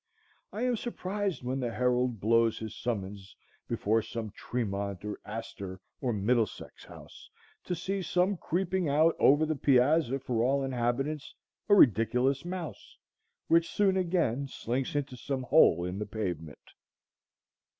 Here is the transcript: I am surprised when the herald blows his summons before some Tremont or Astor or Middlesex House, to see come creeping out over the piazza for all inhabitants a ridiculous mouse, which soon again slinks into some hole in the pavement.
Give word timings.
I 0.51 0.63
am 0.63 0.77
surprised 0.77 1.43
when 1.43 1.59
the 1.59 1.71
herald 1.71 2.19
blows 2.19 2.57
his 2.57 2.75
summons 2.75 3.35
before 3.67 4.01
some 4.01 4.31
Tremont 4.31 5.05
or 5.05 5.19
Astor 5.25 5.79
or 6.01 6.11
Middlesex 6.11 6.85
House, 6.85 7.29
to 7.65 7.75
see 7.75 8.03
come 8.03 8.35
creeping 8.35 8.89
out 8.89 9.15
over 9.19 9.45
the 9.45 9.55
piazza 9.55 10.17
for 10.17 10.41
all 10.41 10.63
inhabitants 10.63 11.35
a 11.69 11.75
ridiculous 11.75 12.43
mouse, 12.43 12.97
which 13.47 13.69
soon 13.69 13.95
again 13.95 14.47
slinks 14.47 14.95
into 14.95 15.15
some 15.15 15.43
hole 15.43 15.85
in 15.85 15.99
the 15.99 16.07
pavement. 16.07 16.71